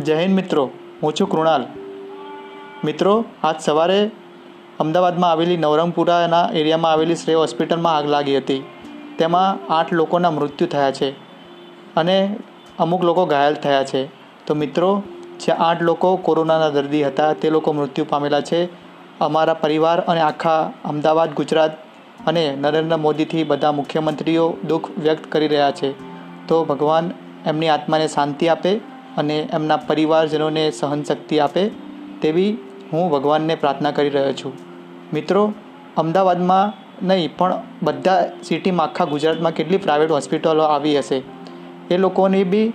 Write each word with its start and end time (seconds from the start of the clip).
જય 0.00 0.16
હિન્દ 0.16 0.34
મિત્રો, 0.34 0.70
હું 1.02 1.14
છું 1.14 1.28
કૃણાલ. 1.28 1.66
મિત્રો, 2.84 3.24
આજ 3.44 3.54
સવારે 3.60 4.10
અમદાવાદમાં 4.80 5.30
આવેલી 5.30 5.56
નવરંગપુરાના 5.56 6.48
એરિયામાં 6.54 6.92
આવેલી 6.92 7.14
શ્રેય 7.14 7.36
હોસ્પિટલમાં 7.36 7.96
આગ 7.96 8.06
લાગી 8.06 8.36
હતી. 8.36 8.64
તેમાં 9.18 9.72
આઠ 9.72 9.92
લોકોના 9.92 10.30
મૃત્યુ 10.30 10.68
થયા 10.68 10.90
છે 10.90 11.10
અને 11.94 12.36
અમુક 12.78 13.04
લોકો 13.04 13.26
ઘાયલ 13.26 13.54
થયા 13.54 13.84
છે. 13.84 14.06
તો 14.46 14.54
મિત્રો, 14.54 15.02
જે 15.40 15.52
આઠ 15.52 15.82
લોકો 15.82 16.16
કોરોનાના 16.16 16.68
દર્દી 16.68 17.04
હતા, 17.04 17.32
તે 17.32 17.50
લોકો 17.50 17.72
મૃત્યુ 17.72 18.04
પામેલા 18.08 18.40
છે. 18.40 18.64
અમારા 19.18 19.54
પરિવાર 19.54 20.00
અને 20.00 20.20
આખા 20.20 20.72
અમદાવાદ, 20.84 21.34
ગુજરાત 21.34 21.72
અને 22.26 22.56
નરેન્દ્ર 22.60 22.96
મોદીથી 22.96 23.44
બધા 23.44 23.72
મુખ્યમંત્રીઓ 23.72 24.56
દુઃખ 24.68 24.90
વ્યક્ત 24.98 25.32
કરી 25.32 25.48
રહ્યા 25.48 25.70
છે. 25.70 25.92
તો 26.46 26.64
ભગવાન 26.64 27.10
એમની 27.46 27.68
આત્માને 27.68 28.08
શાંતિ 28.08 28.48
આપે 28.48 28.91
અને 29.16 29.48
એમના 29.52 29.76
પરિવારજનોને 29.76 30.70
સહનશક્તિ 30.70 31.38
આપે 31.38 31.68
તેવી 32.22 32.58
હું 32.92 33.10
ભગવાનને 33.10 33.54
પ્રાર્થના 33.54 33.90
કરી 33.90 34.08
રહ્યો 34.08 34.32
છું. 34.32 34.52
મિત્રો, 35.12 35.52
અમદાવાદમાં 35.96 36.82
નહીં, 37.06 37.36
પણ 37.36 37.54
બધા 37.82 38.30
સિટીમાં 38.44 38.86
આખા 38.86 39.04
ગુજરાતમાં 39.04 39.52
કેટલી 39.52 39.76
પ્રાઇવેટ 39.76 40.10
હોસ્પિટલો 40.10 40.62
આવી 40.62 40.98
હશે? 40.98 41.22
એ 41.90 41.96
લોકોની 41.96 42.44
બી 42.44 42.72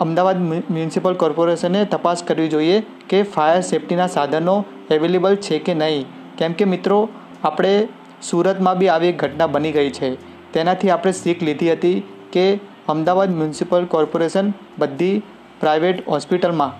અમદાવાદ 0.00 0.40
મ્યુનિસિપલ 0.40 1.14
કોર્પોરેશને 1.14 1.84
તપાસ 1.84 2.22
કરવી 2.22 2.48
જોઈએ 2.48 2.82
કે 3.08 3.22
ફાયર 3.22 3.60
સેફ્ટીના 3.60 4.06
સાધનો 4.06 4.64
અવેલેબલ 4.90 5.36
છે 5.36 5.58
કે 5.58 5.74
નહીં. 5.74 6.06
કેમ 6.38 6.52
કે 6.52 6.64
મિત્રો, 6.64 7.08
આપણે 7.44 7.88
સુરતમાં 8.22 8.78
બી 8.78 8.88
આવી 8.88 9.06
એક 9.06 9.18
ઘટના 9.18 9.46
બની 9.46 9.72
ગઈ 9.72 9.90
છે. 9.90 10.14
તેનાથી 10.52 10.90
આપણે 10.90 11.12
શીખ 11.12 11.42
લીધી 11.42 11.72
હતી 11.72 12.02
કે 12.32 12.60
અમદાવાદ 12.88 13.30
મ્યુનિસિપલ 13.30 13.84
કોર્પોરેશન 13.84 14.52
બધી 14.78 15.22
પ્રાઇવેટ 15.60 16.08
હોસ્પિટલમાં. 16.08 16.72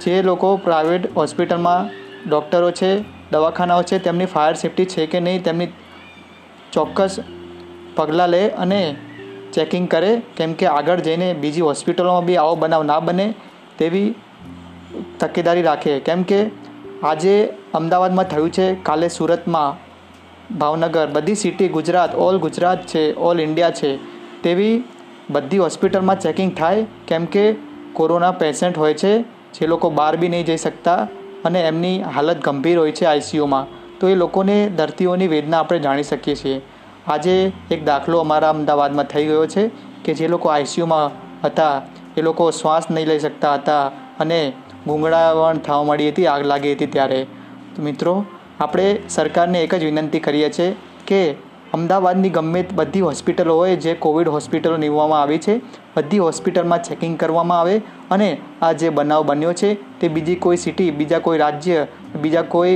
જે 0.00 0.22
લોકો 0.22 0.56
પ્રાઇવેટ 0.56 1.16
હોસ્પિટલમાં 1.16 1.90
ડૉક્ટરો 2.30 2.70
છે, 2.70 3.04
દવાખાનાઓ 3.32 3.82
છે, 3.82 3.98
તેમની 3.98 4.24
ફાયર 4.24 4.54
સેફ્ટી 4.54 4.84
છે 4.84 5.06
કે 5.06 5.20
નહીં, 5.20 5.42
તેમની 5.42 5.66
ચોક્કસ 6.72 7.20
પગલાં 7.96 8.30
લે 8.30 8.48
અને 8.48 8.96
ચેકિંગ 9.52 9.88
કરે, 9.88 10.22
કેમ 10.36 10.54
કે 10.54 10.66
આગળ 10.66 11.00
જઈને 11.00 11.32
બીજી 11.34 11.60
હોસ્પિટલોમાં 11.60 12.24
બી 12.24 12.36
આવો 12.36 12.54
બનાવ 12.54 12.82
ના 12.82 13.00
બને, 13.00 13.34
તેવી 13.78 14.14
તકેદારી 15.20 15.62
રાખે. 15.62 16.00
કેમ 16.00 16.22
કે 16.22 16.40
આજે 17.02 17.34
અમદાવાદમાં 17.74 18.24
થયું 18.24 18.50
છે, 18.50 18.74
કાલે 18.74 19.08
સુરતમાં 19.08 19.76
ભાવનગર, 20.58 21.06
બધી 21.06 21.34
સિટી 21.34 21.68
ગુજરાત, 21.68 22.14
ઓલ 22.14 22.38
ગુજરાત 22.38 22.86
છે, 22.86 23.14
ઓલ 23.14 23.40
ઇન્ડિયા 23.40 23.70
છે, 23.70 23.96
તેવી 24.42 24.84
બધી 25.30 25.58
હોસ્પિટલમાં 25.58 26.20
ચેકિંગ 26.20 26.56
થાય, 26.56 26.86
કેમ 27.06 27.24
કે 27.26 27.44
કોરોના 27.92 28.30
પેશન્ટ 28.30 28.78
હોય 28.78 28.94
છે, 28.94 29.22
જે 29.54 29.66
લોકો 29.66 29.90
બહાર 29.90 30.16
બી 30.16 30.28
નહીં 30.28 30.44
જઈ 30.44 30.56
શકતા 30.56 30.96
અને 31.44 31.60
એમની 31.60 32.02
હાલત 32.02 32.44
ગંભીર 32.44 32.78
હોય 32.78 32.92
છે 32.92 33.04
આઈસીયુમાં, 33.04 33.66
તો 34.00 34.08
એ 34.08 34.14
લોકોને 34.14 34.68
દર્દીઓની 34.68 35.26
વેદના 35.26 35.58
આપણે 35.58 35.78
જાણી 35.78 36.02
શકીએ 36.02 36.34
છીએ. 36.34 36.60
આજે 37.06 37.52
એક 37.70 37.84
દાખલો 37.84 38.18
અમારા 38.18 38.50
અમદાવાદમાં 38.50 39.04
થઈ 39.04 39.26
ગયો 39.26 39.46
છે 39.46 39.70
કે 40.04 40.14
જે 40.14 40.28
લોકો 40.28 40.48
આઈસીયુમાં 40.48 41.10
હતા, 41.44 41.82
એ 42.16 42.22
લોકો 42.22 42.50
શ્વાસ 42.50 42.90
નહીં 42.90 43.08
લઈ 43.08 43.18
શકતા 43.18 43.54
હતા 43.54 43.86
અને 44.20 44.52
ગૂંગળાવણ 44.86 45.58
થવા 45.58 45.82
મળી 45.82 46.08
હતી, 46.08 46.26
આગ 46.26 46.46
લાગી 46.46 46.72
હતી 46.72 46.86
ત્યારે. 46.86 47.26
મિત્રો, 47.78 48.24
આપણે 48.60 48.98
સરકારને 49.08 49.62
એક 49.62 49.74
જ 49.74 49.84
વિનંતી 49.84 50.20
કરીએ 50.20 50.50
છીએ 50.50 50.74
કે 51.06 51.34
અમદાવાદની 51.72 52.30
ગમે 52.30 52.60
બધી 52.78 53.00
હોસ્પિટલો 53.00 53.54
હોય 53.56 53.76
જે 53.76 53.94
કોવિડ 53.94 54.28
હોસ્પિટલો 54.28 54.76
નીવવામાં 54.76 55.22
આવી 55.22 55.38
છે, 55.38 55.54
બધી 55.96 56.18
હોસ્પિટલમાં 56.18 56.82
ચેકિંગ 56.82 57.16
કરવામાં 57.16 57.60
આવે 57.60 57.76
અને 58.10 58.28
આ 58.62 58.72
જે 58.74 58.90
બનાવ 58.90 59.24
બન્યો 59.26 59.54
છે, 59.54 59.70
તે 60.00 60.08
બીજી 60.08 60.36
કોઈ 60.36 60.56
સિટી, 60.56 60.90
બીજા 60.92 61.20
કોઈ 61.20 61.38
રાજ્ય, 61.38 61.86
બીજા 62.22 62.42
કોઈ 62.44 62.74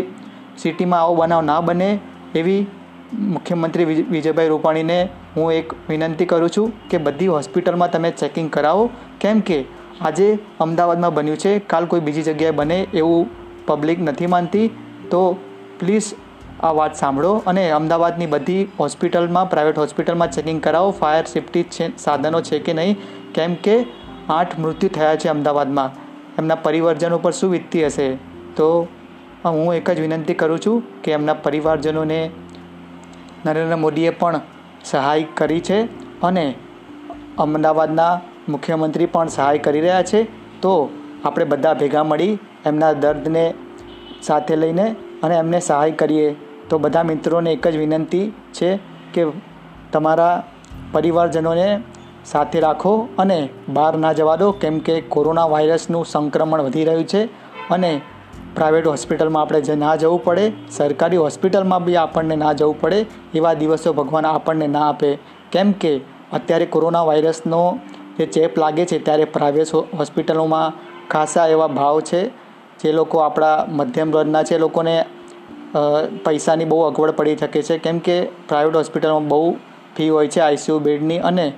સિટીમાં 0.56 1.00
આવો 1.00 1.14
બનાવ 1.16 1.44
ના 1.44 1.60
બને 1.62 1.88
એવી 2.34 2.66
મુખ્યમંત્રી 3.34 3.86
વિજયભાઈ 3.86 4.48
રૂપાણીને 4.48 4.98
હું 5.36 5.52
એક 5.52 5.74
વિનંતી 5.88 6.26
કરું 6.26 6.50
છું 6.50 6.72
કે 6.90 6.98
બધી 6.98 7.26
હોસ્પિટલમાં 7.28 7.90
તમે 7.90 8.10
ચેકિંગ 8.12 8.50
કરાવો. 8.50 8.90
કેમ 9.20 9.40
કે 9.40 9.58
આજે 10.00 10.38
અમદાવાદમાં 10.60 11.14
બન્યું 11.14 11.42
છે, 11.44 11.58
કાલ 11.60 11.86
કોઈ 11.86 12.00
બીજી 12.00 12.22
જગ્યાએ 12.22 12.52
બને 12.52 12.78
એવું 12.94 13.26
પબ્લિક 13.66 13.98
નથી 14.00 14.26
માનતી. 14.26 14.70
તો 15.10 15.20
પ્લીઝ 15.78 16.08
આ 16.60 16.70
વાત 16.72 16.94
સાંભળો 16.94 17.42
અને 17.46 17.70
અમદાવાદની 17.70 18.26
બધી 18.26 18.68
હોસ્પિટલમાં, 18.80 19.50
પ્રાઇવેટ 19.50 19.78
હોસ્પિટલમાં 19.78 20.30
ચેકિંગ 20.30 20.62
કરાવો. 20.62 20.90
ફાયર 20.90 21.24
સેફ્ટી 21.24 21.64
સાધનો 21.98 22.40
છે 22.40 22.58
કે 22.58 22.72
નહીં? 22.72 22.96
કેમ 23.34 23.54
કે 23.54 23.86
આઠ 24.28 24.58
મૃત્યુ 24.58 24.90
થયા 24.94 25.16
છે 25.16 25.28
અમદાવાદમાં. 25.28 25.90
એમના 26.38 26.54
પરિવારજનો 26.54 27.18
પર 27.18 27.30
શું 27.30 27.50
વીતતી 27.50 27.86
હશે? 27.86 28.14
તો 28.56 28.88
હું 29.44 29.74
એક 29.74 29.90
જ 29.90 30.00
વિનંતી 30.00 30.34
કરું 30.34 30.58
છું 30.58 31.02
કે 31.02 31.12
એમના 31.12 31.34
પરિવારજનોને 31.34 32.30
નરેન્દ્ર 33.46 33.76
મોદીએ 33.76 34.10
પણ 34.10 34.40
સહાય 34.84 35.26
કરી 35.34 35.60
છે 35.60 35.82
અને 36.20 36.54
અમદાવાદના 37.38 38.20
મુખ્યમંત્રી 38.48 39.06
પણ 39.06 39.28
સહાય 39.28 39.58
કરી 39.58 39.80
રહ્યા 39.80 40.02
છે. 40.02 40.22
તો 40.60 40.88
આપણે 41.24 41.44
બધા 41.44 41.74
ભેગા 41.74 42.04
મળી 42.04 42.38
એમના 42.66 42.92
દર્દને 42.92 43.54
સાથે 44.22 44.56
લઈને 44.56 44.96
અને 45.22 45.34
એમને 45.34 45.60
સહાય 45.60 45.90
કરીએ. 45.90 46.34
તો 46.70 46.78
બધા 46.78 47.02
મિત્રોને 47.02 47.52
એક 47.52 47.68
જ 47.68 47.76
વિનંતી 47.76 48.32
છે 48.52 48.76
કે 49.14 49.22
તમારા 49.92 50.42
પરિવારજનોને 50.92 51.82
સાથે 52.24 52.60
રાખો 52.60 53.08
અને 53.18 53.48
બહાર 53.68 53.96
ના 53.96 54.12
જવા 54.12 54.36
દો, 54.36 54.50
કેમ 54.52 54.78
કે 54.78 55.00
કોરોના 55.00 55.46
વાયરસનું 55.46 56.04
સંક્રમણ 56.04 56.62
વધી 56.62 56.84
રહ્યું 56.84 57.04
છે 57.04 57.24
અને 57.68 58.00
પ્રાઇવેટ 58.54 58.86
હોસ્પિટલમાં 58.86 59.42
આપણે 59.42 59.60
જે 59.60 59.74
ના 59.74 59.96
જવું 59.96 60.24
પડે, 60.24 60.52
સરકારી 60.70 61.16
હોસ્પિટલમાં 61.16 61.84
બી 61.84 61.96
આપણને 61.96 62.36
ના 62.36 62.52
જવું 62.52 62.80
પડે, 62.80 63.06
એવા 63.34 63.54
દિવસો 63.54 63.92
ભગવાન 63.92 64.26
આપણને 64.26 64.66
ના 64.66 64.88
આપે. 64.88 65.18
કેમ 65.52 65.72
કે 65.72 65.92
અત્યારે 66.32 66.66
કોરોના 66.66 67.02
વાયરસનો 67.02 67.78
જે 68.18 68.26
ચેપ 68.26 68.58
લાગે 68.58 68.84
છે 68.86 68.98
ત્યારે 68.98 69.24
પ્રાઇવેટ 69.24 69.74
હોસ્પિટલોમાં 69.74 70.72
ખાસા 71.08 71.46
એવા 71.46 71.66
ભાવ 71.66 72.00
છે. 72.00 72.46
જે 72.80 72.92
લોકો 72.92 73.18
આપણા 73.18 73.66
મધ્યમ 73.68 74.10
વર્ગના 74.10 74.42
છે 74.42 74.58
લોકોને 74.58 74.96
પૈસાની 76.24 76.64
બહુ 76.64 76.80
અગવડ 76.80 77.10
પડી 77.10 77.36
શકે 77.36 77.62
છે. 77.62 77.78
કેમ 77.78 77.98
કે 77.98 78.22
પ્રાઇવેટ 78.48 78.76
હોસ્પિટલમાં 78.76 79.28
બહુ 79.28 79.56
ફી 79.96 80.08
હોય 80.08 80.28
છે 80.28 80.40
આઈસીયુ 80.40 80.78
બેડની 80.78 81.18
અને 81.18 81.52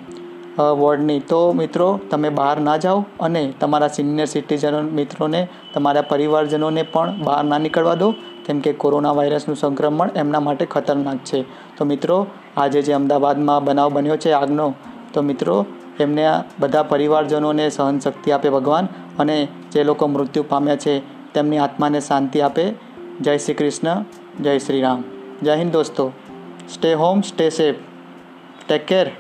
વોર્ડની. 0.58 1.20
તો 1.20 1.52
મિત્રો, 1.52 2.00
તમે 2.10 2.28
બહાર 2.28 2.60
ના 2.60 2.76
જાઓ 2.76 3.04
અને 3.20 3.52
તમારા 3.60 3.88
સિનિયર 3.88 4.26
સિટીઝન 4.26 4.74
મિત્રોને, 4.74 5.48
તમારા 5.74 6.02
પરિવારજનોને 6.02 6.82
પણ 6.82 7.22
બહાર 7.24 7.44
ના 7.44 7.58
નીકળવા 7.58 7.94
દો. 7.94 8.10
કેમ 8.46 8.60
કે 8.60 8.72
કોરોના 8.72 9.12
વાયરસનું 9.12 9.56
સંક્રમણ 9.56 10.10
એમના 10.16 10.40
માટે 10.40 10.66
ખતરનાક 10.66 11.18
છે. 11.24 11.42
તો 11.76 11.84
મિત્રો, 11.84 12.26
આજે 12.56 12.82
જે 12.82 12.92
અમદાવાદમાં 12.92 13.64
બનાવ 13.64 13.92
બન્યો 13.92 14.16
છે 14.16 14.32
આગનો, 14.32 14.74
તો 15.12 15.22
મિત્રો, 15.22 15.66
એમને 16.00 16.24
બધા 16.60 16.82
પરિવારજનોને 16.82 17.70
સહનશક્તિ 17.70 18.30
આપે 18.30 18.48
ભગવાન 18.48 18.86
અને 19.18 19.48
જે 19.72 19.84
લોકો 19.84 20.06
મૃત્યુ 20.06 20.44
પામ્યા 20.48 20.76
છે, 20.76 20.98
તેમની 21.32 21.58
આત્માને 21.58 22.00
શાંતિ 22.00 22.40
આપે. 22.40 22.87
જય 23.20 23.38
શ્રી 23.38 23.54
કૃષ્ણ, 23.54 24.04
જય 24.40 24.58
શ્રી 24.58 24.80
રામ. 24.80 25.04
જય 25.42 25.56
હિન્દ 25.56 25.72
દોસ્તો. 25.72 26.12
Stay 26.68 26.94
home 26.94 27.20
stay 27.20 27.50
safe 27.50 27.74
take 28.68 28.86
care 28.86 29.10